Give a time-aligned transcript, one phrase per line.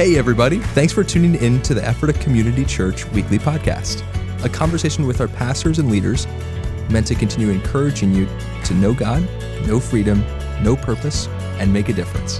[0.00, 0.60] Hey, everybody.
[0.60, 4.02] Thanks for tuning in to the Ephrata Community Church weekly podcast,
[4.42, 6.26] a conversation with our pastors and leaders
[6.88, 8.26] meant to continue encouraging you
[8.64, 9.28] to know God,
[9.66, 10.24] know freedom,
[10.62, 11.26] know purpose,
[11.58, 12.38] and make a difference.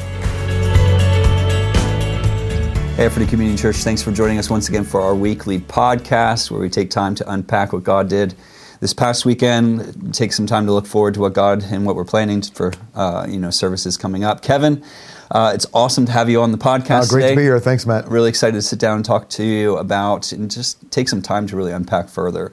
[2.97, 6.61] Hey, Ephrata Community Church, thanks for joining us once again for our weekly podcast where
[6.63, 8.35] we take time to unpack what God did
[8.81, 12.07] this past weekend, take some time to look forward to what God and what we're
[12.07, 14.41] planning for uh, you know services coming up.
[14.41, 14.83] Kevin,
[15.31, 17.05] uh, it's awesome to have you on the podcast.
[17.05, 17.35] Uh, great today.
[17.35, 17.61] to be here.
[17.61, 18.09] Thanks, Matt.
[18.09, 21.47] Really excited to sit down and talk to you about and just take some time
[21.47, 22.53] to really unpack further.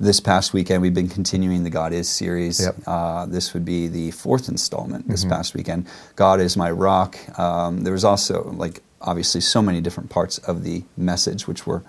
[0.00, 2.60] This past weekend, we've been continuing the God Is series.
[2.60, 2.76] Yep.
[2.86, 5.30] Uh, this would be the fourth installment this mm-hmm.
[5.30, 5.86] past weekend.
[6.16, 7.16] God is my rock.
[7.38, 11.84] Um, there was also, like, obviously, so many different parts of the message, which were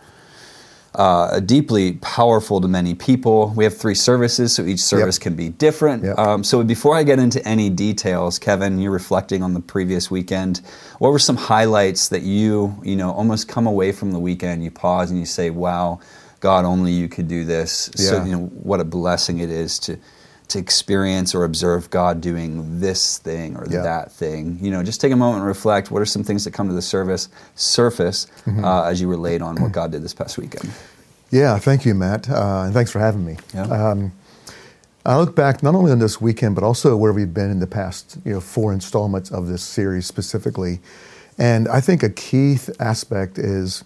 [0.98, 3.54] uh, deeply powerful to many people.
[3.56, 5.24] We have three services, so each service yep.
[5.24, 6.04] can be different.
[6.04, 6.18] Yep.
[6.18, 10.62] Um, so before I get into any details, Kevin, you're reflecting on the previous weekend.
[11.00, 14.72] What were some highlights that you, you know, almost come away from the weekend, you
[14.72, 16.00] pause and you say, "Wow,
[16.40, 18.10] God, only you could do this." Yeah.
[18.10, 19.98] So you know what a blessing it is to
[20.48, 23.82] to experience or observe God doing this thing or yeah.
[23.82, 24.60] that thing.
[24.62, 25.92] You know, just take a moment and reflect.
[25.92, 28.64] What are some things that come to the service surface mm-hmm.
[28.64, 30.72] uh, as you relate on what God did this past weekend?
[31.36, 33.36] Yeah, thank you, Matt, uh, and thanks for having me.
[33.54, 33.64] Yeah.
[33.64, 34.14] Um,
[35.06, 37.68] I look back not only on this weekend, but also where we've been in the
[37.68, 40.80] past, you know, four installments of this series specifically.
[41.38, 43.84] And I think a key th- aspect is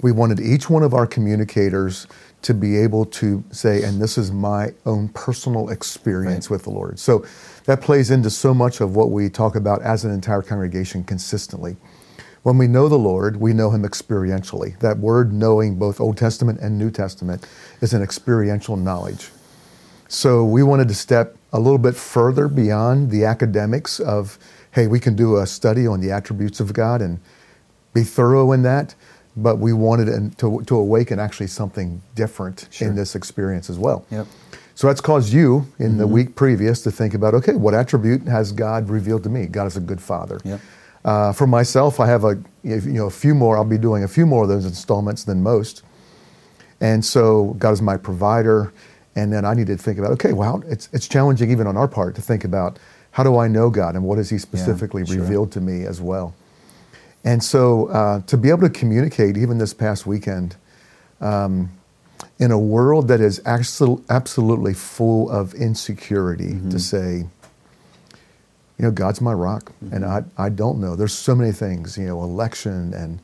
[0.00, 2.08] we wanted each one of our communicators
[2.42, 6.56] to be able to say, and this is my own personal experience right.
[6.56, 6.98] with the Lord.
[6.98, 7.24] So
[7.66, 11.76] that plays into so much of what we talk about as an entire congregation consistently.
[12.42, 14.78] When we know the Lord, we know Him experientially.
[14.80, 17.46] That word knowing both Old Testament and New Testament
[17.80, 19.30] is an experiential knowledge.
[20.08, 24.38] So we wanted to step a little bit further beyond the academics of,
[24.72, 27.20] hey, we can do a study on the attributes of God and
[27.92, 28.94] be thorough in that
[29.42, 32.88] but we wanted to, to awaken actually something different sure.
[32.88, 34.04] in this experience as well.
[34.10, 34.26] Yep.
[34.74, 35.98] So that's caused you in mm-hmm.
[35.98, 39.46] the week previous to think about okay, what attribute has God revealed to me?
[39.46, 40.40] God is a good father.
[40.44, 40.60] Yep.
[41.04, 43.56] Uh, for myself, I have a you know a few more.
[43.56, 45.82] I'll be doing a few more of those installments than most,
[46.80, 48.72] and so God is my provider.
[49.16, 51.88] And then I needed to think about okay, well, it's it's challenging even on our
[51.88, 52.78] part to think about
[53.12, 55.22] how do I know God and what has He specifically yeah, sure.
[55.22, 56.34] revealed to me as well.
[57.24, 60.56] And so uh, to be able to communicate, even this past weekend,
[61.20, 61.70] um,
[62.38, 66.70] in a world that is absolutely full of insecurity, mm-hmm.
[66.70, 67.26] to say,
[68.78, 69.94] you know, God's my rock, mm-hmm.
[69.94, 70.96] and I, I don't know.
[70.96, 73.18] There's so many things, you know, election and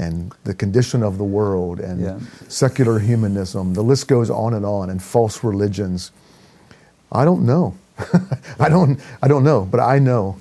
[0.00, 2.20] and the condition of the world and yeah.
[2.46, 3.74] secular humanism.
[3.74, 6.12] The list goes on and on, and false religions.
[7.10, 7.76] I don't know.
[8.60, 9.00] I don't.
[9.22, 10.36] I don't know, but I know.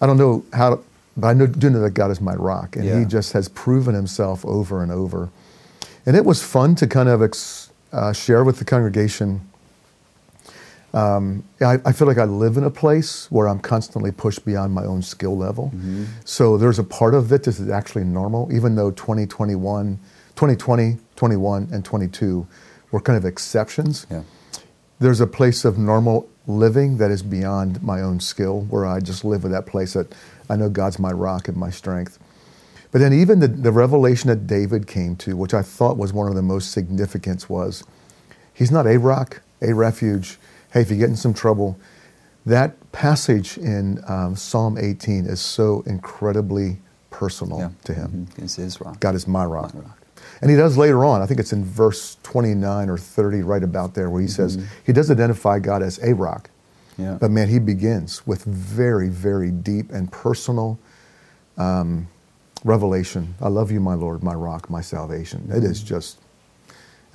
[0.00, 0.80] I don't know how
[1.16, 2.98] but I know, do know that God is my rock, and yeah.
[2.98, 5.30] He just has proven Himself over and over.
[6.04, 9.40] And it was fun to kind of ex, uh, share with the congregation.
[10.96, 14.72] Um, I, I, feel like I live in a place where I'm constantly pushed beyond
[14.72, 15.66] my own skill level.
[15.66, 16.04] Mm-hmm.
[16.24, 19.98] So there's a part of it that is actually normal, even though 2021,
[20.36, 22.46] 2020, 21, and 22
[22.92, 24.06] were kind of exceptions.
[24.10, 24.22] Yeah.
[24.98, 29.22] There's a place of normal living that is beyond my own skill, where I just
[29.22, 30.14] live with that place that
[30.48, 32.18] I know God's my rock and my strength.
[32.90, 36.28] But then even the, the revelation that David came to, which I thought was one
[36.28, 37.84] of the most significant, was
[38.54, 40.38] he's not a rock, a refuge.
[40.76, 41.78] Hey, if you get in some trouble,
[42.44, 46.76] that passage in um, Psalm 18 is so incredibly
[47.08, 47.70] personal yeah.
[47.84, 48.26] to him.
[48.28, 48.44] Mm-hmm.
[48.44, 49.00] It's his rock.
[49.00, 49.72] God is my rock.
[49.72, 50.02] my rock.
[50.42, 53.94] And he does later on, I think it's in verse 29 or 30, right about
[53.94, 54.48] there, where he mm-hmm.
[54.48, 56.50] says, he does identify God as a rock.
[56.98, 57.16] Yeah.
[57.18, 60.78] But man, he begins with very, very deep and personal
[61.56, 62.06] um,
[62.64, 63.34] revelation.
[63.40, 65.40] I love you, my Lord, my rock, my salvation.
[65.40, 65.56] Mm-hmm.
[65.56, 65.88] It is mm-hmm.
[65.88, 66.18] just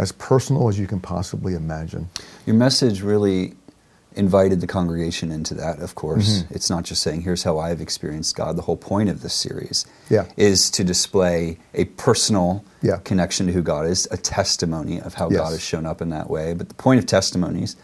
[0.01, 2.09] as personal as you can possibly imagine.
[2.47, 3.53] Your message really
[4.15, 6.39] invited the congregation into that, of course.
[6.39, 6.55] Mm-hmm.
[6.55, 8.57] It's not just saying, here's how I've experienced God.
[8.57, 10.25] The whole point of this series yeah.
[10.35, 12.97] is to display a personal yeah.
[12.97, 15.39] connection to who God is, a testimony of how yes.
[15.39, 16.55] God has shown up in that way.
[16.55, 17.75] But the point of testimonies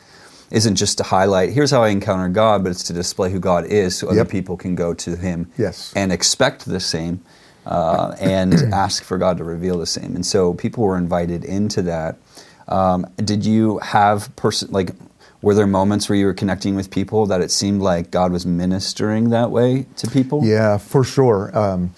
[0.50, 3.66] isn't just to highlight, here's how I encounter God, but it's to display who God
[3.66, 4.22] is so yep.
[4.22, 5.94] other people can go to Him yes.
[5.96, 7.22] and expect the same
[7.68, 10.16] uh, and ask for God to reveal the same.
[10.16, 12.18] And so people were invited into that.
[12.68, 14.92] Um, did you have person like
[15.42, 18.46] were there moments where you were connecting with people that it seemed like God was
[18.46, 20.44] ministering that way to people?
[20.44, 21.56] Yeah, for sure.
[21.58, 21.94] Um,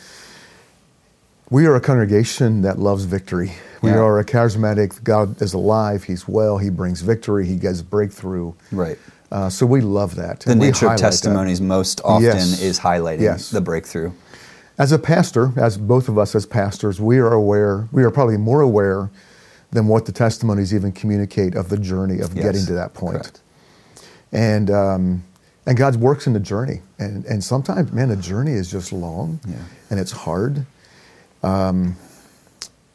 [1.50, 3.54] we are a congregation that loves victory.
[3.81, 4.00] We yeah.
[4.00, 5.04] are a charismatic.
[5.04, 6.04] God is alive.
[6.04, 6.57] He's well.
[6.57, 7.45] He brings victory.
[7.48, 8.54] He gives breakthrough.
[8.71, 9.00] Right.
[9.31, 10.42] Uh, so we love that.
[10.42, 11.66] The nature of testimonies that.
[11.66, 12.62] most often yes.
[12.62, 13.50] is highlighting yes.
[13.50, 14.12] the breakthrough.
[14.80, 18.38] As a pastor, as both of us as pastors, we are aware, we are probably
[18.38, 19.12] more aware
[19.72, 23.22] than what the testimonies even communicate of the journey of Yes, getting to that point.
[23.22, 23.42] correct.
[24.31, 25.24] And um,
[25.68, 29.40] and God works in the journey, and and sometimes, man, the journey is just long,
[29.48, 29.58] Yeah.
[29.92, 30.66] and it's hard.
[31.44, 31.96] Um,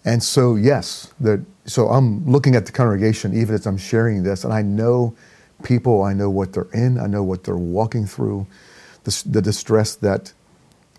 [0.05, 4.45] and so, yes, the so I'm looking at the congregation even as I'm sharing this,
[4.45, 5.15] and I know
[5.63, 8.47] people, I know what they're in, I know what they're walking through,
[9.05, 10.33] the, the distress that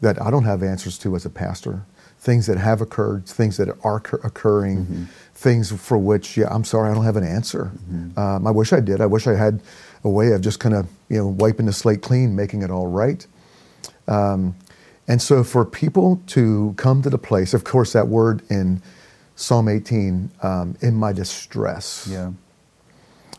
[0.02, 1.86] that I don't have answers to as a pastor,
[2.20, 6.90] things that have occurred, things that are occur- occurring, things for which, yeah, I'm sorry,
[6.92, 7.72] I don't have an answer.
[8.18, 9.02] Um, I wish I did.
[9.02, 9.62] I wish I had
[10.04, 12.88] a way of just kind of you know wiping the slate clean, making it all
[12.88, 13.26] right.
[14.08, 14.56] Um,
[15.08, 18.82] and so for people to come to the place, of course, that word in
[19.36, 22.08] Psalm 18, um, in my distress.
[22.10, 22.32] Yeah.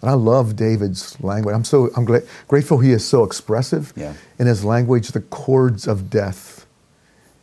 [0.07, 1.53] And I love David's language.
[1.53, 4.13] I'm so I'm gla- grateful he is so expressive Yeah.
[4.39, 5.09] in his language.
[5.09, 6.65] The cords of death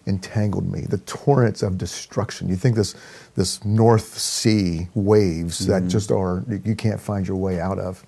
[0.08, 0.82] entangled me.
[0.88, 2.48] The torrents of destruction.
[2.48, 2.96] You think this
[3.36, 5.72] this North Sea waves Mm-hmm.
[5.72, 8.06] that just are you can't find your way out of.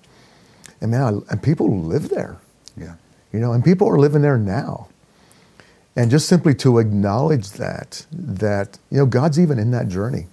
[0.80, 2.38] And man, I, and people live there.
[2.78, 2.94] Yeah.
[3.34, 4.88] You know, and people are living there now.
[5.96, 10.28] And just simply to acknowledge that that you know God's even in that journey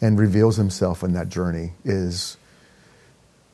[0.00, 2.36] and reveals himself in that journey is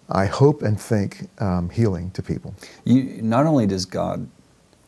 [0.09, 2.55] I hope and think um, healing to people.
[2.85, 4.29] You, not only does God,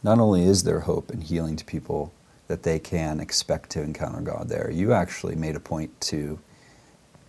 [0.03, 2.12] not only is there hope and healing to people
[2.47, 6.38] that they can expect to encounter God there, you actually made a point to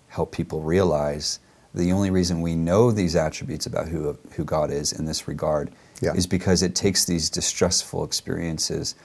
[0.09, 1.39] help people realize
[1.73, 5.71] the only reason we know these attributes about who, who God is in this regard
[6.01, 6.13] Yeah.
[6.13, 8.95] is because it takes these distressful experiences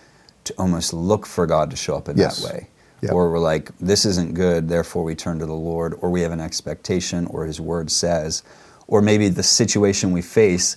[0.44, 2.38] to almost look for God to show up in Yes.
[2.42, 2.68] that way.
[3.02, 3.12] Yeah.
[3.12, 6.32] Or we're like, this isn't good, therefore we turn to the Lord, or we have
[6.32, 8.42] an expectation, or His Word says,
[8.86, 10.76] or maybe the situation we face,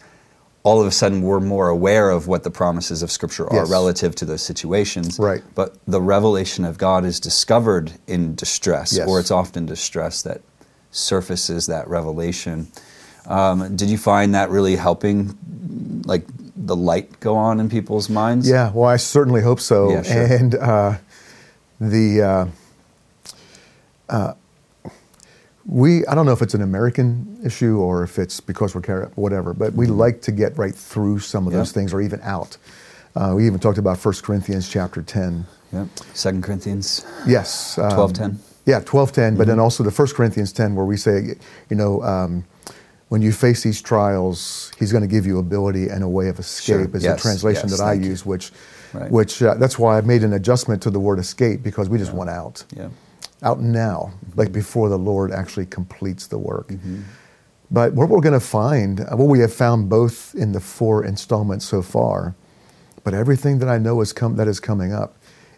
[0.64, 3.70] all of a sudden we're more aware of what the promises of Scripture are Yes.
[3.70, 5.18] relative to those situations.
[5.20, 5.42] Right.
[5.56, 9.08] But the revelation of God is discovered in distress, Yes.
[9.08, 10.42] or it's often distress that
[10.92, 12.68] surfaces that revelation.
[13.28, 15.38] Um, did you find that really helping,
[16.06, 16.26] like
[16.56, 18.50] the light go on in people's minds?
[18.50, 19.92] Yeah, well, I certainly hope so.
[19.92, 20.26] Yeah, sure.
[20.26, 20.98] And uh,
[21.80, 22.46] the uh,
[24.10, 24.34] uh,
[25.68, 29.54] we I don't know if it's an American issue or if it's because we're whatever,
[29.54, 32.58] but we like to get right through some of those things or even out.
[33.16, 35.46] Uh, we even talked about 1 Corinthians chapter 10.
[35.74, 35.88] Yep.
[36.14, 37.78] Second Corinthians Yes.
[37.78, 38.38] um, 12:10.
[38.66, 41.36] Yeah, 12:10, but then also the 1 Corinthians 10 where we say,
[41.70, 42.44] you know, um,
[43.10, 46.40] when you face these trials, he's going to give you ability and a way of
[46.40, 46.96] escape Sure.
[46.98, 48.10] is Yes, the translation yes, that I thank you.
[48.12, 48.52] use, which,
[48.94, 49.10] Right.
[49.12, 52.14] which uh, that's why I made an adjustment to the word escape because we just
[52.14, 52.88] want out, Yeah.
[53.44, 56.70] Out now, like before the Lord actually completes the work.
[56.70, 57.02] Mm-hmm.
[57.70, 61.04] But what we're going to find, uh, what we have found both in the four
[61.04, 62.34] installments so far,
[63.04, 65.16] but everything that I know is come, that is coming up,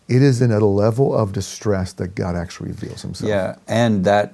[0.08, 3.30] it is in a level of distress that God actually reveals Himself.
[3.30, 4.34] Yeah, and that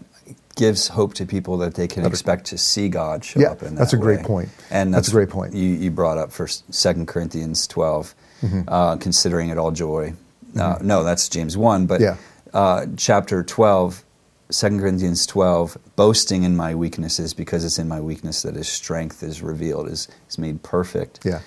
[0.55, 3.75] gives hope to people that they can expect to see God show Yeah, up in
[3.75, 4.25] that that's a great way.
[4.25, 4.49] point.
[4.71, 5.53] And That's that's, a great point.
[5.53, 8.61] You, you brought up First, Second Corinthians 12 Mm-hmm.
[8.67, 10.13] uh, considering it all joy.
[10.59, 12.17] Uh, no, that's James one, but Yeah.
[12.55, 14.03] Uh, chapter 12,
[14.49, 19.21] 2 Corinthians twelve, boasting in my weaknesses because it's in my weakness that His strength
[19.21, 21.19] is revealed, is is made perfect.
[21.23, 21.41] Yeah.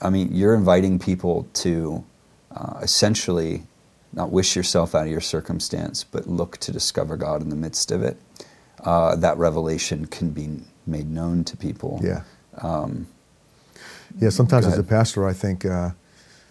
[0.00, 2.04] I mean, you're inviting people to
[2.52, 3.64] uh, essentially
[4.12, 7.90] not wish yourself out of your circumstance, but look to discover God in the midst
[7.90, 8.16] of it.
[8.84, 12.00] Uh, that revelation can be made known to people.
[12.02, 12.22] Yeah.
[12.58, 13.08] Um,
[14.20, 15.90] Yeah, sometimes as a pastor, I think uh,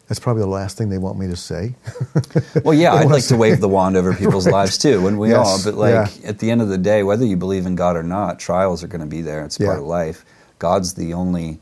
[0.08, 1.76] that's probably the last thing they want me to say.
[2.64, 4.54] well, yeah, I'd like to wave the wand over people's Right.
[4.54, 5.64] lives too, and we Yes, all.
[5.64, 6.30] But like yeah.
[6.30, 8.88] at the end of the day, whether you believe in God or not, trials are
[8.88, 9.44] going to be there.
[9.46, 10.26] It's part of life.
[10.60, 11.60] God's the only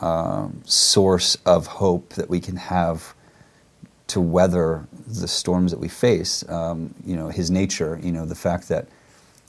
[0.00, 3.14] um, source of hope that we can have
[4.08, 6.48] to weather the storms that we face.
[6.48, 7.98] Um, you know, His nature.
[8.02, 8.88] You know, the fact that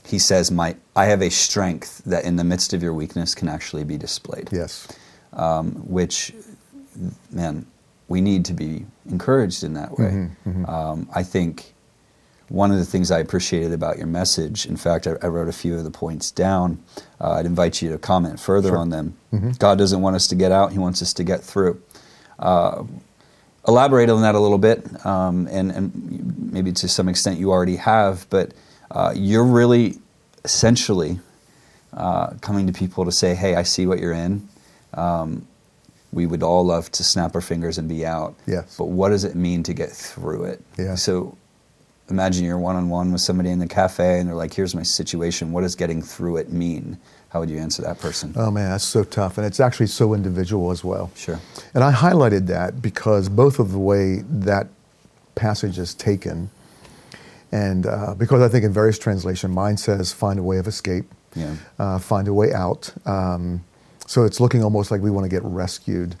[0.06, 3.48] He says, "My, I have a strength that in the midst of your weakness can
[3.48, 4.86] actually be displayed." yes.
[5.32, 6.32] um, which,
[7.30, 7.66] man,
[8.08, 10.28] we need to be encouraged in that way.
[10.66, 11.74] Um, I think
[12.48, 15.52] one of the things I appreciated about your message, in fact, I, I wrote a
[15.52, 16.82] few of the points down.
[17.20, 18.78] Uh, I'd invite you to comment further Sure.
[18.78, 19.16] on them.
[19.58, 21.82] God doesn't want us to get out, He wants us to get through.
[22.38, 22.84] Uh,
[23.66, 27.76] elaborate on that a little bit, um, and, and maybe to some extent you already
[27.76, 28.54] have, but
[28.90, 29.98] uh, you're really
[30.44, 31.18] essentially
[31.92, 34.48] uh, coming to people to say, hey, I see what you're in.
[34.94, 35.46] Um,
[36.12, 38.34] we would all love to snap our fingers and be out.
[38.46, 38.76] Yes.
[38.78, 40.62] But what does it mean to get through it?
[40.78, 40.94] Yeah.
[40.94, 41.36] So
[42.08, 44.82] imagine you're one on one with somebody in the cafe and they're like, here's my
[44.82, 45.52] situation.
[45.52, 46.98] What does getting through it mean?
[47.30, 48.32] How would you answer that person?
[48.36, 51.10] Oh man, that's so tough, and it's actually so individual as well.
[51.14, 51.38] Sure.
[51.74, 54.68] And I highlighted that because both of the way that
[55.34, 56.48] passage is taken.
[57.52, 61.04] And uh, because I think in various translation, mine says find a way of escape,
[61.34, 61.56] Yeah.
[61.78, 62.92] uh, find a way out.
[63.06, 63.62] Um,
[64.08, 66.16] so it's looking almost like we want to get rescued.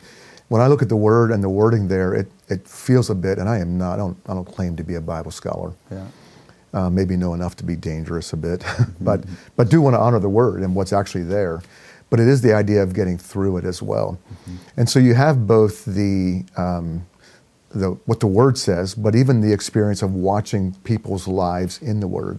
[0.48, 3.38] When I look at the word and the wording there, it, it feels a bit,
[3.38, 5.72] and I am not, I don't, I don't claim to be a Bible scholar.
[5.90, 6.06] Yeah.
[6.74, 8.62] Uh, maybe know enough to be dangerous a bit,
[9.00, 9.24] but,
[9.56, 11.62] but do want to honor the word and what's actually there.
[12.10, 14.18] But it is the idea of getting through it as well.
[14.76, 17.06] And so you have both the, um,
[17.70, 22.08] the, what the word says, but even the experience of watching people's lives in the
[22.08, 22.38] word.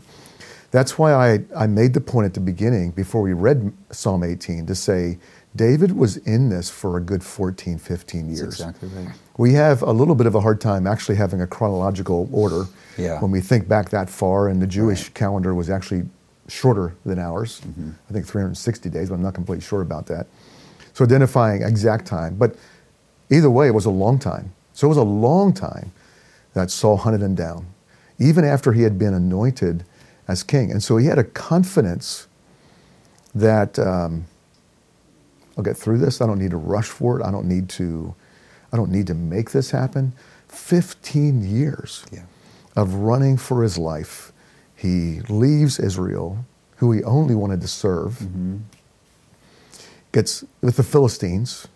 [0.72, 4.68] That's why I, I made the point at the beginning, before we read Psalm 18,
[4.68, 5.18] to say
[5.56, 8.40] David was in this for a good 14, 15 years.
[8.40, 9.16] That's exactly right.
[9.38, 12.66] We have a little bit of a hard time actually having a chronological order
[12.98, 13.20] Yeah.
[13.20, 16.04] when we think back that far, and the Jewish calendar was actually
[16.48, 17.62] shorter than ours.
[17.62, 17.92] Mm-hmm.
[18.10, 20.28] I think 360 days, but I'm not completely sure about that.
[20.94, 22.56] So identifying exact time, but
[23.30, 24.54] either way, it was a long time.
[24.74, 25.92] So it was a long time
[26.54, 27.66] that Saul hunted him down,
[28.20, 29.84] even after he had been anointed
[30.28, 30.72] as king.
[30.72, 32.28] And so he had a confidence
[33.34, 34.26] that um,
[35.60, 36.22] I'll get through this.
[36.22, 37.26] I don't need to rush for it.
[37.26, 38.16] I don't need to.
[38.72, 40.14] I don't need to make this happen.
[40.48, 42.22] 15 years Yeah.
[42.78, 44.32] of running for his life.
[44.74, 46.46] He leaves Israel,
[46.78, 48.58] who he only wanted to serve, mm-hmm.
[50.14, 51.68] gets with the Philistines,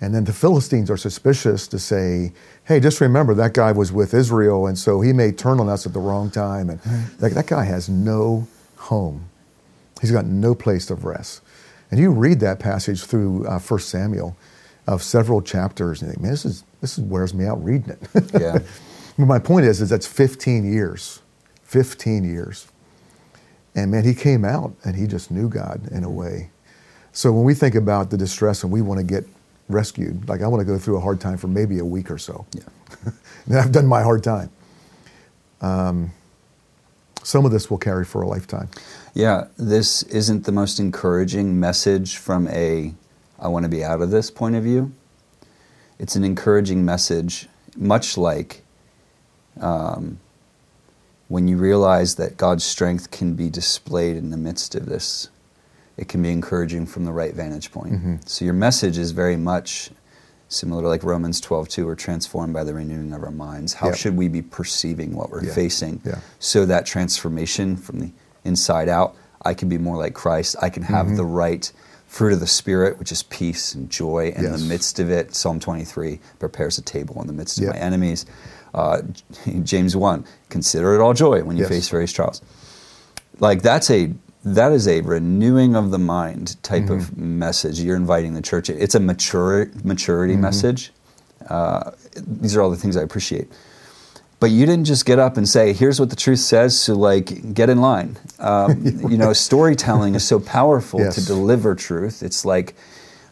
[0.00, 2.32] and then the Philistines are suspicious to say,
[2.64, 5.86] hey, just remember that guy was with Israel, and so he may turn on us
[5.86, 6.68] at the wrong time.
[6.68, 6.80] And
[7.20, 9.28] like, that guy has no home,
[10.00, 11.42] he's got no place of rest.
[11.90, 14.36] And you read that passage through uh, 1 Samuel
[14.86, 17.90] of several chapters, and you think, man, this, is, this is wears me out reading
[17.90, 18.30] it.
[18.40, 18.58] Yeah.
[19.18, 21.20] But my point is, is that's 15 years,
[21.64, 22.68] 15 years.
[23.74, 26.50] And man, he came out and he just knew God in a way.
[27.12, 29.24] So when we think about the distress and we want to get
[29.68, 32.18] rescued, like I want to go through a hard time for maybe a week or
[32.18, 32.46] so.
[32.52, 32.62] Yeah.
[33.46, 34.50] and I've done my hard time.
[35.60, 36.12] Um,
[37.22, 38.68] some of this will carry for a lifetime.
[39.14, 42.94] Yeah, this isn't the most encouraging message from a
[43.38, 44.92] I want to be out of this point of view.
[45.98, 48.62] It's an encouraging message, much like
[49.60, 50.20] um,
[51.28, 55.28] when you realize that God's strength can be displayed in the midst of this.
[55.96, 57.92] It can be encouraging from the right vantage point.
[57.94, 58.16] Mm-hmm.
[58.26, 59.90] So your message is very much
[60.50, 63.72] similar to like Romans 12, 2, we're transformed by the renewing of our minds.
[63.72, 63.94] How Yeah.
[63.94, 65.54] should we be perceiving what we're Yeah.
[65.54, 66.00] facing?
[66.04, 66.18] Yeah.
[66.40, 68.10] So that transformation from the
[68.44, 69.14] inside out,
[69.44, 70.56] I can be more like Christ.
[70.60, 70.92] I can Mm-hmm.
[70.94, 71.70] have the right
[72.08, 74.32] fruit of the Spirit, which is peace and joy.
[74.36, 74.60] And in Yes.
[74.62, 77.70] the midst of it, Psalm 23 prepares a table in the midst of Yeah.
[77.70, 78.26] my enemies.
[78.74, 79.02] Uh,
[79.62, 81.70] James 1, consider it all joy when you Yes.
[81.70, 82.42] face various trials.
[83.38, 84.12] Like that's a
[84.44, 87.38] that is a renewing of the mind type of Mm-hmm.
[87.38, 87.80] message.
[87.80, 88.70] You're inviting the church.
[88.70, 90.42] It's a mature maturity Mm-hmm.
[90.42, 90.92] message.
[91.48, 93.48] Uh, these are all the things I appreciate.
[94.38, 97.52] But you didn't just get up and say, "Here's what the truth says." So, like,
[97.54, 98.16] get in line.
[98.38, 102.22] Um, you know, storytelling is so powerful to deliver truth.
[102.22, 102.74] It's like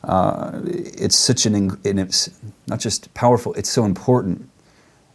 [0.05, 2.29] uh, it's such an it's
[2.67, 3.55] not just powerful.
[3.55, 4.51] It's so important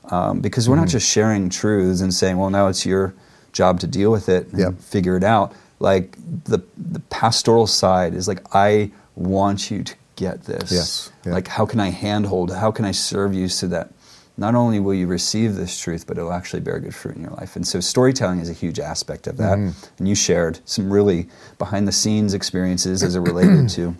[0.09, 3.13] um, because we're not just sharing truths and saying, "Well, now it's your
[3.51, 4.79] job to deal with it and Yep.
[4.79, 10.43] figure it out." Like the the pastoral side is like, "I want you to get
[10.45, 11.11] this." Yes.
[11.25, 11.33] Yeah.
[11.33, 12.51] Like, how can I handhold?
[12.51, 13.89] How can I serve you so that
[14.37, 17.31] not only will you receive this truth, but it'll actually bear good fruit in your
[17.41, 17.55] life?
[17.57, 19.57] And so, storytelling is a huge aspect of that.
[19.99, 21.27] And you shared some really
[21.59, 23.95] behind the scenes experiences as it related to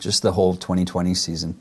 [0.00, 1.54] just the whole 2020 season.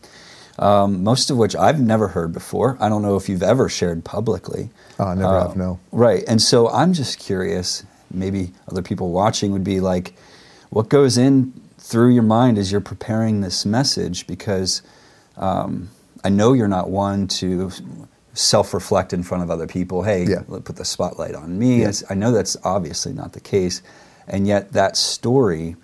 [0.60, 2.78] Um, most of which I've never heard before.
[2.80, 4.70] I don't know if you've ever shared publicly.
[5.00, 5.80] Uh, I never Uh, have, no.
[5.92, 6.24] Right.
[6.28, 7.84] And so I'm just curious,
[8.14, 10.16] maybe other people watching would be like,
[10.70, 14.28] what goes in through your mind as you're preparing this message?
[14.28, 14.82] Because
[15.38, 15.90] um,
[16.24, 17.72] I know you're not one to
[18.34, 20.04] self reflect in front of other people.
[20.04, 20.44] Hey, Yeah.
[20.48, 21.82] let- put the spotlight on me.
[21.82, 21.92] Yeah.
[22.10, 23.82] I know that's obviously not the case.
[24.28, 25.76] And yet that story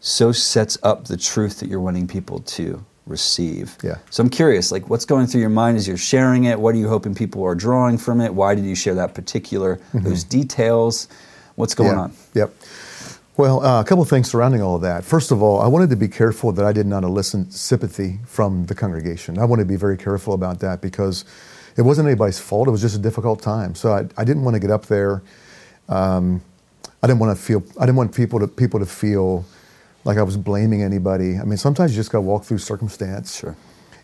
[0.00, 3.76] so sets up the truth that you're wanting people to receive.
[3.82, 3.96] Yeah.
[4.10, 6.60] So I'm curious, like, what's going through your mind as you're sharing it?
[6.60, 8.34] What are you hoping people are drawing from it?
[8.34, 11.08] Why did you share that particular those details?
[11.60, 12.00] What's going yeah.
[12.00, 12.12] on?
[12.34, 12.54] Yep.
[13.36, 15.04] Well, uh, a couple of things surrounding all of that.
[15.04, 18.66] First of all, I wanted to be careful that I did not elicit sympathy from
[18.66, 19.38] the congregation.
[19.38, 21.24] I wanted to be very careful about that because
[21.76, 22.68] it wasn't anybody's fault.
[22.68, 23.74] It was just a difficult time.
[23.74, 25.22] So I, I didn't want to get up there.
[25.88, 26.42] Um,
[27.02, 27.62] I didn't want to feel.
[27.78, 29.44] I didn't want people to people to feel
[30.04, 31.38] like I was blaming anybody.
[31.38, 33.38] I mean, sometimes you just got to walk through circumstance.
[33.38, 33.56] Sure.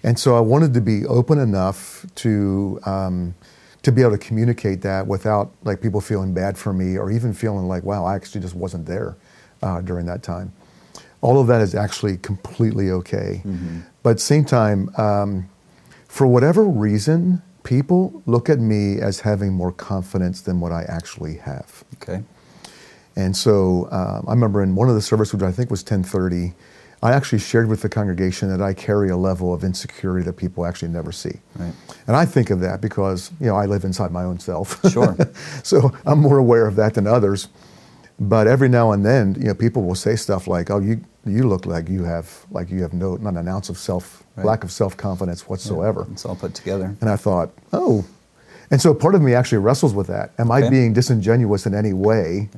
[0.03, 3.35] And so I wanted to be open enough to um,
[3.83, 7.33] to be able to communicate that without like people feeling bad for me or even
[7.33, 9.16] feeling like, wow, I actually just wasn't there
[9.62, 10.52] uh, during that time.
[11.21, 13.42] All of that is actually completely okay.
[14.02, 15.49] But at the same time, um,
[16.09, 21.37] for whatever reason, people look at me as having more confidence than what I actually
[21.38, 21.85] have.
[21.97, 22.23] Okay.
[23.16, 26.54] And so um, I remember in one of the services, which I think was 1030,
[27.03, 30.65] I actually shared with the congregation that I carry a level of insecurity that people
[30.65, 31.41] actually never see.
[31.57, 31.73] Right.
[32.07, 34.81] And I think of that because, you know, I live inside my own self.
[34.91, 35.17] Sure.
[35.62, 37.49] so I'm more aware of that than others.
[38.19, 41.47] But every now and then, you know, people will say stuff like, "Oh, you you
[41.47, 44.47] look like you have like you have no not an ounce of self Right.
[44.47, 46.97] lack of self confidence whatsoever." It's all put together.
[47.03, 48.07] And I thought, "Oh,"
[48.71, 50.33] and so part of me actually wrestles with that.
[50.38, 52.49] Am I being disingenuous in any way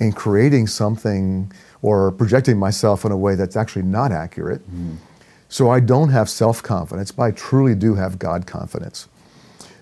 [0.00, 4.62] in creating something or projecting myself in a way that's actually not accurate?
[4.62, 4.94] Mm-hmm.
[5.48, 9.08] So I don't have self confidence, but I truly do have God confidence.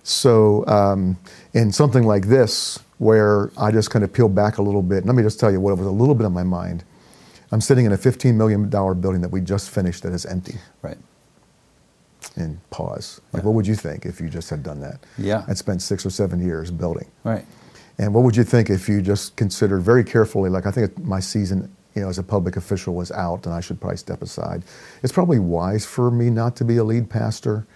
[0.02, 1.18] So, um,
[1.52, 5.14] in something like this, where I just kind of peel back a little bit, let
[5.14, 6.84] me just tell you what was a little bit on my mind.
[7.52, 10.54] I'm sitting in a $15 million building that we just finished that is empty.
[10.82, 10.98] Right.
[12.36, 13.20] And pause.
[13.32, 13.46] Like, Yeah.
[13.46, 15.00] what would you think if you just had done that?
[15.18, 15.44] Yeah.
[15.48, 17.06] I'd spent six or seven years building.
[17.24, 17.44] Right.
[17.98, 21.20] And what would you think if you just considered very carefully, like I think my
[21.20, 24.62] season, you know, as a public official was out and I should probably step aside.
[25.02, 27.66] It's probably wise for me not to be a lead pastor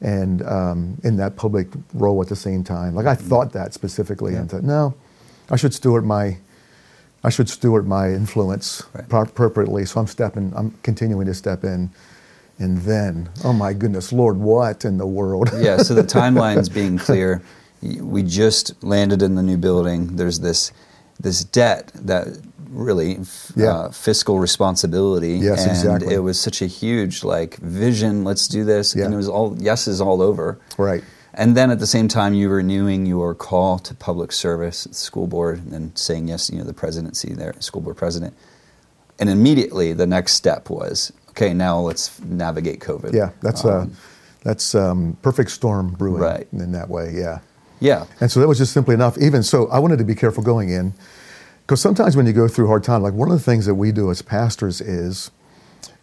[0.00, 2.94] and um, in that public role at the same time.
[2.94, 4.40] Like I thought that specifically Yeah.
[4.40, 4.94] and thought, no,
[5.50, 6.38] I should steward my,
[7.22, 9.08] I should steward my influence Right.
[9.08, 9.84] pro- appropriately.
[9.84, 11.90] So I'm stepping, I'm continuing to step in.
[12.58, 15.50] And then, oh my goodness, Lord, what in the world?
[15.58, 17.42] yeah, so the timeline's being clear.
[17.82, 20.16] We just landed in the new building.
[20.16, 20.72] There's this
[21.18, 22.28] this debt that
[22.70, 23.18] really
[23.56, 23.72] Yeah.
[23.72, 25.38] uh, fiscal responsibility.
[25.38, 26.14] Yes, and exactly.
[26.14, 28.24] it was such a huge like vision.
[28.24, 29.04] Let's do this, Yeah.
[29.04, 30.58] and it was all yeses all over.
[30.78, 31.02] Right.
[31.34, 34.92] And then at the same time, you were renewing your call to public service, at
[34.92, 38.34] the school board, and then saying yes, you know, the presidency there, school board president.
[39.18, 41.54] And immediately, the next step was okay.
[41.54, 43.12] Now let's navigate COVID.
[43.12, 43.86] Yeah, that's Um, uh,
[44.42, 46.48] that's um, perfect storm brewing Right.
[46.52, 47.12] in that way.
[47.14, 47.38] Yeah,
[47.78, 48.04] yeah.
[48.20, 49.16] and so that was just simply enough.
[49.18, 50.94] Even so, I wanted to be careful going in
[51.70, 53.92] because sometimes when you go through hard times, like one of the things that we
[53.92, 55.30] do as pastors is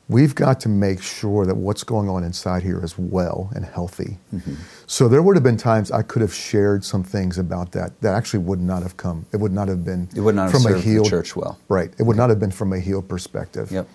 [0.08, 4.18] we've got to make sure that what's going on inside here is well and healthy.
[4.34, 4.54] Mm-hmm.
[4.86, 8.14] So there would have been times I could have shared some things about that that
[8.14, 9.26] actually would not have come.
[9.34, 11.60] It would not have been It would not have from a healed church well.
[11.68, 11.94] Right.
[12.00, 13.90] It would not have been from a healed perspective Yep.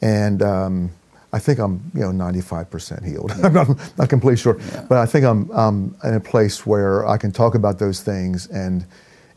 [0.00, 0.90] and um,
[1.32, 3.32] I think I'm you know 95% healed.
[3.42, 4.86] I'm not, not completely sure, Yeah.
[4.88, 8.46] but I think I'm um, in a place where I can talk about those things
[8.46, 8.86] and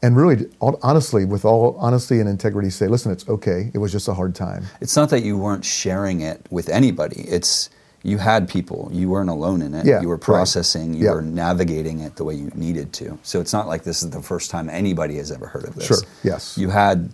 [0.01, 3.71] and really honestly, with all honesty and integrity, say, listen, it's okay.
[3.73, 4.65] It was just a hard time.
[4.81, 7.21] It's not that you weren't sharing it with anybody.
[7.21, 7.69] It's
[8.03, 8.89] you had people.
[8.93, 9.85] You weren't alone in it.
[9.85, 10.21] Yeah, you were right.
[10.21, 10.93] processing.
[10.93, 11.13] You Yeah.
[11.13, 13.17] were navigating it the way you needed to.
[13.23, 15.87] So it's not like this is the first time anybody has ever heard of this.
[15.87, 16.57] Sure, yes.
[16.57, 17.09] You had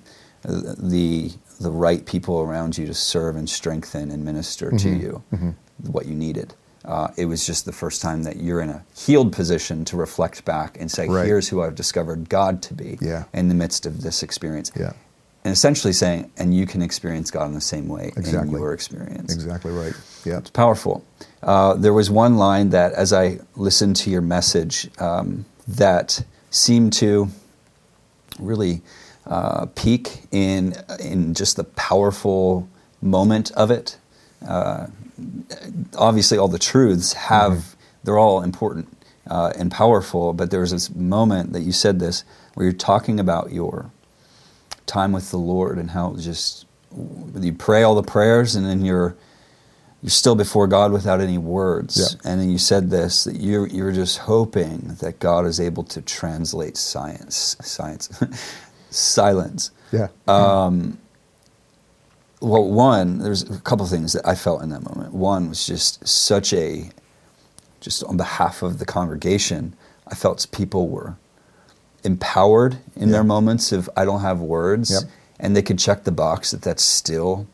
[0.48, 5.02] uh, the the right people around you to serve and strengthen and minister to Mm-hmm.
[5.42, 5.56] you
[5.92, 6.54] what you needed.
[6.86, 10.44] Uh, it was just the first time that you're in a healed position to reflect
[10.44, 11.26] back and say, Right.
[11.26, 13.24] "Here's who I've discovered God to be." Yeah.
[13.34, 14.92] In the midst of this experience Yeah,
[15.46, 18.60] and essentially saying, and you can experience God in the same way in Exactly.
[18.60, 19.34] your experience.
[19.34, 19.94] exactly right.
[20.26, 21.04] Yeah, It's powerful.
[21.42, 26.92] Uh, there was one line that, as I listened to your message, um, that seemed
[26.94, 27.30] to
[28.40, 28.82] really
[29.26, 32.68] uh, peak in in just the powerful
[33.02, 33.98] moment of it.
[34.48, 34.88] Uh,
[35.98, 38.88] obviously, all the truths have they're all important
[39.28, 43.20] uh, and powerful, but there was this moment that you said this where you're talking
[43.20, 43.92] about your
[44.86, 46.66] time with the Lord and how just
[47.40, 49.16] you pray all the prayers and then you're
[50.02, 51.98] you're still before God without any words.
[51.98, 52.30] Yeah.
[52.30, 56.02] And then you said this that you're you're just hoping that God is able to
[56.02, 58.10] translate science science
[58.90, 59.72] silence.
[59.92, 60.98] yeah, Um,
[62.44, 65.14] well, one, there's a couple things that I felt in that moment.
[65.14, 66.90] One was just such a,
[67.82, 69.74] just on behalf of the congregation,
[70.08, 71.16] I felt people were
[72.04, 73.14] empowered in Yeah.
[73.14, 75.04] their moments of I don't have words, Yep.
[75.40, 77.48] and they could check the box that that's still.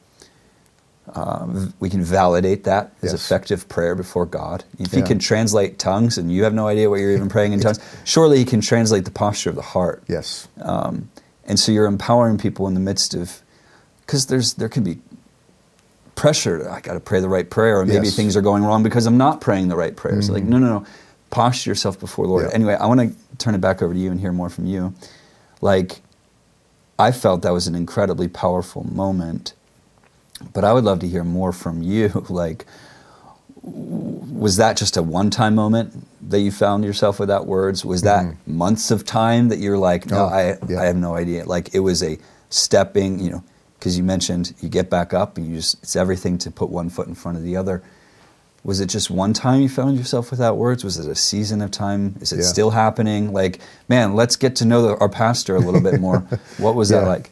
[1.16, 3.22] Um, we can validate that as Yes.
[3.26, 4.64] effective prayer before God.
[4.78, 7.60] If He can translate tongues and you have no idea what you're even praying in
[7.66, 10.04] tongues, surely He can translate the posture of the heart.
[10.08, 11.10] yes, Um,
[11.46, 13.42] and so you're empowering people in the midst of,
[14.10, 14.98] because there's there can be
[16.16, 16.68] pressure.
[16.68, 18.16] I got to pray the right prayer, or maybe Yes.
[18.16, 20.32] things are going wrong because I'm not praying the right prayers.
[20.32, 20.52] Like mm-hmm.
[20.52, 20.86] no, no, no.
[21.30, 22.46] Posture yourself before the Lord.
[22.48, 22.56] Yeah.
[22.56, 24.96] Anyway, I want to turn it back over to you and hear more from you.
[25.62, 26.02] Like,
[26.98, 29.54] I felt that was an incredibly powerful moment,
[30.54, 32.26] but I would love to hear more from you.
[32.30, 32.66] Like,
[33.62, 37.86] was that just a one-time moment that you found yourself without words?
[37.86, 38.58] Was that mm-hmm.
[38.58, 40.82] months of time that you're like, no, Oh, I, yeah.
[40.82, 41.46] I have no idea.
[41.46, 42.18] Like it was a
[42.50, 43.44] stepping, you know,
[43.80, 46.90] because you mentioned you get back up and you just it's everything to put one
[46.90, 47.82] foot in front of the other.
[48.64, 50.84] Was it just one time you found yourself without words?
[50.84, 52.16] Was it a season of time?
[52.20, 52.44] Is it Yeah.
[52.44, 53.32] still happening?
[53.32, 56.20] Like, man, let's get to know the, our pastor a little bit more.
[56.58, 57.32] what was that like?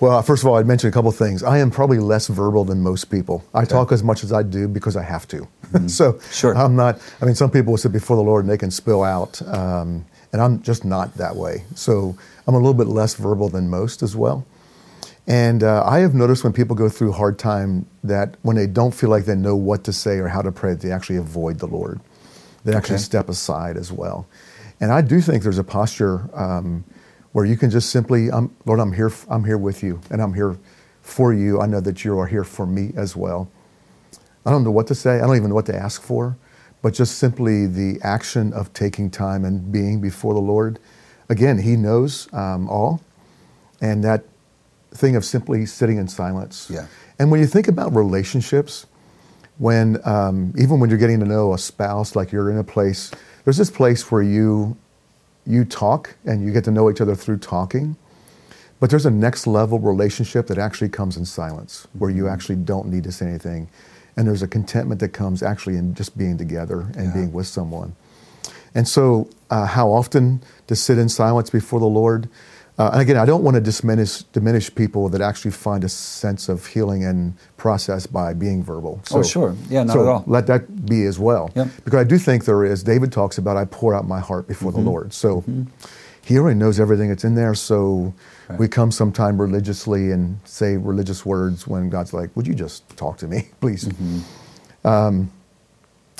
[0.00, 1.42] Well, first of all, I'd mention a couple of things.
[1.42, 3.44] I am probably less verbal than most people.
[3.52, 5.46] I talk as much as I do because I have to.
[5.88, 6.30] so Mm-hmm.
[6.32, 6.56] Sure.
[6.56, 6.98] I'm not.
[7.20, 10.06] I mean, some people will sit before the Lord and they can spill out, um,
[10.32, 11.64] and I'm just not that way.
[11.74, 14.46] So I'm a little bit less verbal than most as well.
[15.28, 18.92] And uh, I have noticed when people go through hard time that when they don't
[18.94, 21.66] feel like they know what to say or how to pray, they actually avoid the
[21.66, 22.00] Lord.
[22.64, 23.02] They actually Okay.
[23.02, 24.26] step aside as well.
[24.80, 26.84] And I do think there's a posture um,
[27.32, 29.12] where you can just simply, um, Lord, I'm here.
[29.28, 30.58] I'm here with you, and I'm here
[31.02, 31.60] for you.
[31.60, 33.50] I know that you are here for me as well.
[34.46, 35.16] I don't know what to say.
[35.16, 36.38] I don't even know what to ask for,
[36.80, 40.78] but just simply the action of taking time and being before the Lord.
[41.28, 43.02] Again, He knows um, all,
[43.82, 44.24] and that
[44.92, 46.68] thing of simply sitting in silence.
[46.70, 46.86] Yeah.
[47.18, 48.86] And when you think about relationships,
[49.58, 53.10] when um, even when you're getting to know a spouse, like you're in a place,
[53.44, 54.76] there's this place where you
[55.46, 57.96] you talk and you get to know each other through talking.
[58.80, 62.86] But there's a next level relationship that actually comes in silence, where you actually don't
[62.86, 63.68] need to say anything.
[64.16, 67.12] And there's a contentment that comes actually in just being together and Yeah.
[67.14, 67.94] being with someone.
[68.74, 72.28] And so, uh, how often to sit in silence before the Lord?
[72.78, 76.48] Uh, and again, I don't want to diminish, diminish people that actually find a sense
[76.48, 79.00] of healing and process by being verbal.
[79.10, 79.56] Oh, sure.
[79.68, 80.24] Yeah, not so at all.
[80.28, 81.50] Let that be as well.
[81.56, 81.68] Yep.
[81.84, 84.70] Because I do think there is, David talks about, I pour out my heart before
[84.70, 84.84] Mm-hmm.
[84.84, 85.12] the Lord.
[85.12, 85.42] So
[86.22, 87.54] he already knows everything that's in there.
[87.54, 88.14] So
[88.48, 88.58] Right.
[88.60, 93.18] we come sometime religiously and say religious words when God's like, would you just talk
[93.18, 93.84] to me, please?
[93.86, 94.86] Mm-hmm.
[94.86, 95.30] Um,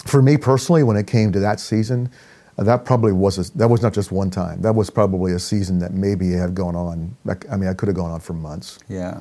[0.04, 2.10] for me personally, when it came to that season,
[2.58, 4.60] that probably was a, that was not just one time.
[4.62, 7.16] That was probably a season that maybe had gone on.
[7.50, 8.78] I mean, I could have gone on for months.
[8.88, 9.20] Yeah.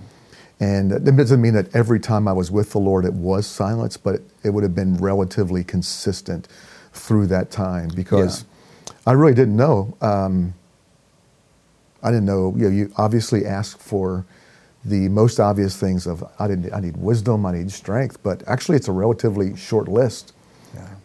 [0.60, 3.96] And it doesn't mean that every time I was with the Lord it was silence,
[3.96, 6.48] but it, it would have been relatively consistent
[6.94, 8.46] through that time because
[9.06, 9.96] I really didn't know.
[10.02, 10.56] Um,
[12.02, 12.54] I didn't know.
[12.58, 14.26] You know, you obviously ask for
[14.84, 16.74] the most obvious things of I didn't.
[16.74, 17.46] I need wisdom.
[17.46, 18.22] I need strength.
[18.24, 20.34] But actually, it's a relatively short list.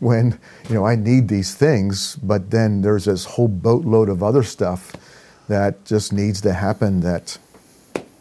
[0.03, 0.09] Yeah.
[0.09, 0.39] When
[0.69, 4.93] you know I need these things, but then there's this whole boatload of other stuff
[5.49, 7.01] that just needs to happen.
[7.01, 7.39] That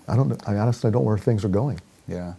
[0.08, 0.42] I don't.
[0.48, 1.80] I honestly don't know where things are going.
[2.08, 2.34] Yeah.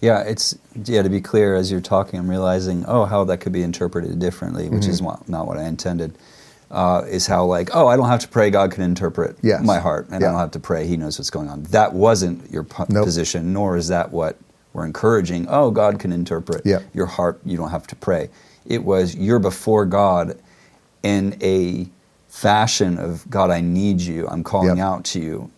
[0.00, 1.02] Yeah, it's yeah.
[1.02, 4.68] To be clear, as you're talking, I'm realizing oh how that could be interpreted differently,
[4.68, 5.30] which is Mm-hmm.
[5.32, 6.16] not, what I intended.
[6.68, 9.62] Uh, is how like oh I don't have to pray, God can interpret Yes.
[9.64, 11.62] my heart, and I don't have to pray, He knows what's going on.
[11.64, 13.04] That wasn't your po- Nope.
[13.04, 14.36] position, nor is that what
[14.72, 15.46] we're encouraging.
[15.48, 16.80] Oh, God can interpret Yeah.
[16.92, 17.40] your heart.
[17.44, 18.28] You don't have to pray.
[18.68, 20.38] It was you're before God
[21.02, 21.88] in a
[22.28, 24.26] fashion of God, I need you.
[24.28, 24.86] I'm calling Yep.
[24.86, 25.50] out to you.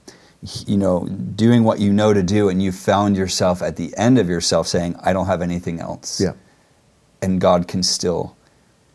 [0.67, 4.19] You know, doing what you know to do, and you found yourself at the end
[4.19, 6.21] of yourself saying, I don't have anything else.
[6.21, 6.35] Yeah.
[7.21, 8.37] And God can still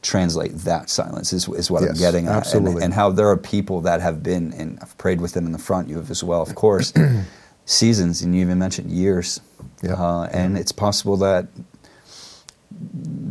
[0.02, 2.30] translate that silence, is, is what I'm getting at.
[2.30, 2.84] And- absolutely.
[2.84, 5.58] And, how there are people that have been, and I've prayed with them in the
[5.58, 6.94] front, you have as well, of course,
[7.66, 9.42] seasons, and you even mentioned years.
[9.82, 9.94] Yeah.
[9.96, 11.48] Uh, and it's possible that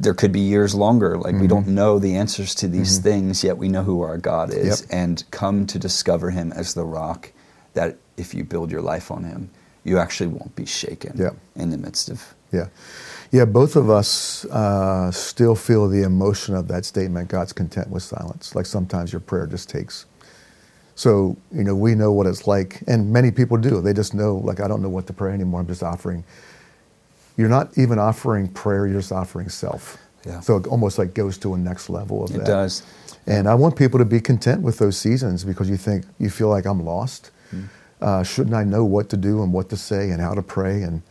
[0.02, 1.18] there could be years longer.
[1.18, 4.52] Like we don't know the answers to these things, yet we know who our God
[4.52, 4.88] is, Yep.
[4.90, 7.32] and come to discover Him as the rock
[7.74, 9.50] that if you build your life on Him,
[9.84, 11.36] you actually won't be shaken Yep.
[11.56, 12.34] in the midst of.
[12.52, 12.68] Yeah.
[13.32, 18.02] Yeah, both of us uh, still feel the emotion of that statement God's content with
[18.02, 18.54] silence.
[18.54, 20.06] Like sometimes your prayer just takes.
[20.96, 23.80] So, you know, we know what it's like, and many people do.
[23.80, 25.60] They just know, like, I don't know what to pray anymore.
[25.60, 26.24] I'm just offering.
[27.37, 29.99] You're not even offering prayer, you're just offering self.
[30.27, 30.40] Yeah.
[30.40, 32.42] So it almost like goes to a next level of It that.
[32.42, 32.83] It does.
[33.27, 36.49] And I want people to be content with those seasons because you think, you feel
[36.49, 37.31] like I'm lost.
[38.01, 40.83] Uh, shouldn't I know what to do and what to say and how to pray?
[40.83, 41.03] And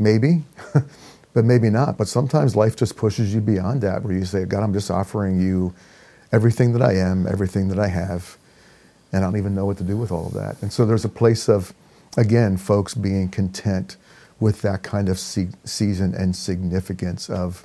[0.00, 0.42] maybe,
[1.34, 1.96] but maybe not.
[1.96, 5.40] But sometimes life just pushes you beyond that where you say, God, I'm just offering
[5.40, 5.72] you
[6.32, 8.36] everything that I am, everything that I have,
[9.12, 10.60] and I don't even know what to do with all of that.
[10.62, 11.72] And so there's a place of,
[12.16, 13.96] again, folks being content
[14.40, 17.64] with that kind of se- season and significance of,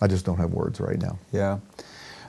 [0.00, 1.18] I just don't have words right now.
[1.32, 1.58] Yeah.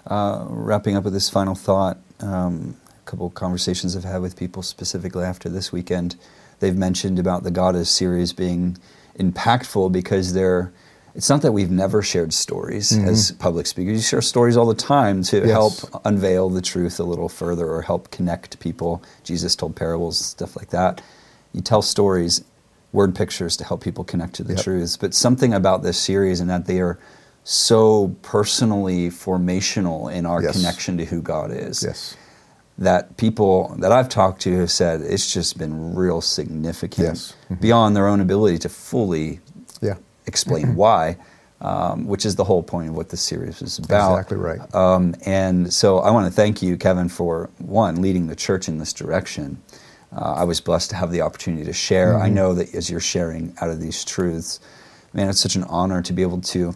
[0.07, 4.35] Uh, wrapping up with this final thought, um, a couple of conversations I've had with
[4.35, 6.15] people specifically after this weekend,
[6.59, 8.77] they've mentioned about the God Is series being
[9.19, 10.73] impactful because they're.
[11.15, 13.97] It's not that we've never shared stories as public speakers.
[13.97, 15.47] You share stories all the time to Mm-hmm.
[15.47, 15.53] Yes.
[15.53, 19.03] help unveil the truth a little further or help connect people.
[19.23, 21.03] Jesus told parables, stuff like that.
[21.53, 22.43] You tell stories,
[22.93, 24.63] word pictures to help people connect to the Yep.
[24.63, 24.97] truths.
[24.97, 26.97] But something about this series and that they are
[27.43, 30.55] so personally formational in our Yes.
[30.55, 32.15] connection to who God is Yes.
[32.77, 37.33] that people that I've talked to have said it's just been real significant Yes.
[37.51, 37.59] Mhm.
[37.59, 39.41] beyond their own ability to fully
[39.81, 39.95] Yeah.
[40.25, 41.17] explain why.
[41.61, 44.11] um, which is the whole point of what this series is about.
[44.15, 44.75] Exactly right.
[44.75, 48.79] Um, and so I want to thank you, Kevin, for one, leading the church in
[48.79, 49.61] this direction.
[50.15, 52.19] Uh, I was blessed to have the opportunity to share.
[52.19, 54.59] I know that as you're sharing out of these truths,
[55.13, 56.75] man, it's such an honor to be able to,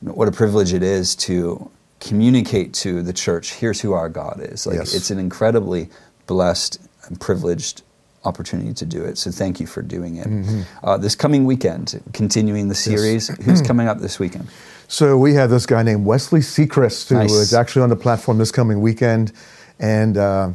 [0.00, 1.70] what a privilege it is to
[2.00, 4.66] communicate to the church, here's who our God is.
[4.66, 4.94] Like, Yes.
[4.94, 5.88] It's an incredibly
[6.26, 7.82] blessed and privileged
[8.24, 9.16] opportunity to do it.
[9.16, 10.26] So thank you for doing it.
[10.26, 10.62] Mm-hmm.
[10.82, 14.48] Uh, this coming weekend, continuing the series, who's coming up this weekend?
[14.88, 17.32] So we have this guy named Wesley Seacrest who Nice.
[17.32, 19.32] is actually on the platform this coming weekend,
[19.78, 20.50] and uh,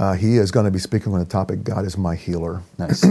[0.00, 3.04] uh, he is going to be speaking on the topic "God is my healer." Nice.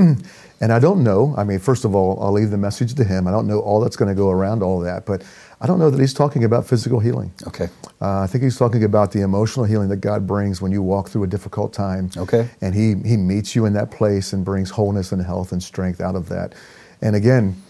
[0.61, 1.33] And I don't know.
[1.37, 3.27] I mean, first of all, I'll leave the message to him.
[3.27, 5.23] I don't know all that's going to go around all that, but
[5.61, 7.31] I don't know that he's talking about physical healing.
[7.47, 7.69] Okay.
[8.01, 11.09] Uh, I think he's talking about the emotional healing that God brings when you walk
[11.09, 12.09] through a difficult time.
[12.17, 12.49] Okay.
[12.61, 16.01] And he, he meets you in that place and brings wholeness and health and strength
[16.01, 16.55] out of that.
[17.01, 17.61] And again,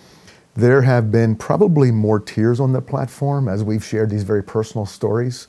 [0.55, 4.87] there have been probably more tears on the platform as we've shared these very personal
[4.87, 5.47] stories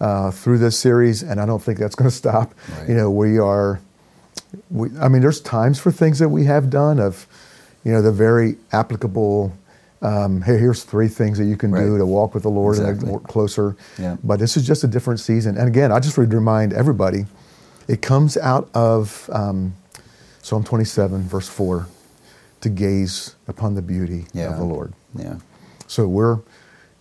[0.00, 2.54] uh, through this series, and I don't think that's going to stop.
[2.78, 2.88] Right.
[2.90, 3.80] You know, we are,
[4.70, 7.26] we, I mean, there's times for things that we have done of,
[7.84, 9.52] you know, the very applicable.
[10.02, 13.10] Um, hey, here's three things that you can do to walk with the Lord Exactly.
[13.10, 13.76] and closer.
[13.98, 14.16] Yeah.
[14.22, 15.56] But this is just a different season.
[15.56, 17.24] And again, I just would remind everybody,
[17.88, 19.74] it comes out of um,
[20.42, 21.86] Psalm 27, verse 4,
[22.60, 24.50] to gaze upon the beauty Yeah.
[24.52, 24.92] of the Lord.
[25.14, 25.36] Yeah.
[25.86, 26.40] So we're,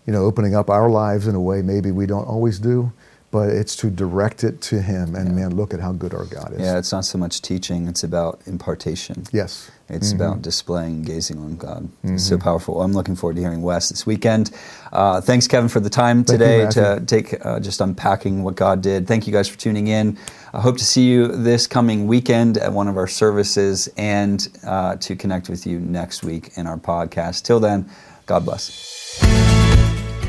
[0.06, 2.92] you know, opening up our lives in a way maybe we don't always do,
[3.32, 5.16] but it's to direct it to Him.
[5.16, 6.62] And man, look at how good our God is.
[6.62, 9.24] Yeah, it's not so much teaching, it's about impartation.
[9.32, 9.70] Yes.
[9.90, 10.22] It's Mm-hmm.
[10.22, 11.90] about displaying, gazing on God.
[12.04, 12.82] It's so powerful.
[12.82, 14.50] I'm looking forward to hearing Wes this weekend.
[14.92, 18.56] Uh, thanks, Kevin, for the time Thank you, today to take uh, just unpacking what
[18.56, 19.06] God did.
[19.08, 20.18] Thank you guys for tuning in.
[20.54, 24.96] I hope to see you this coming weekend at one of our services and uh,
[24.96, 27.44] to connect with you next week in our podcast.
[27.44, 27.88] Till then,
[28.26, 29.45] God bless.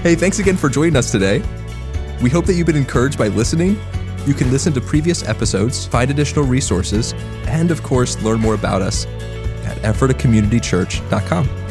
[0.06, 1.42] Hey, thanks again for joining us today.
[2.22, 3.76] We hope that you've been encouraged by listening.
[4.24, 7.12] You can listen to previous episodes, find additional resources,
[7.48, 9.04] and of course, learn more about us
[9.64, 11.65] at ephratacommunitychurch.com.